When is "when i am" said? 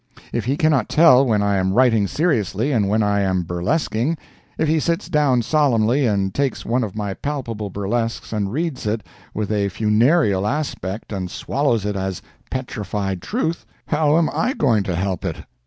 1.27-1.73, 2.89-3.43